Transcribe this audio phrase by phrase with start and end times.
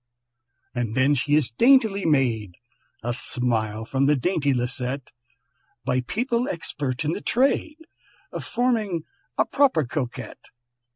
[0.73, 2.55] "And then she is daintily made"
[3.03, 5.11] (A smile from the dainty Lisette),
[5.85, 7.77] "By people expert in the trade
[8.31, 9.03] Of forming
[9.37, 10.45] a proper Coquette.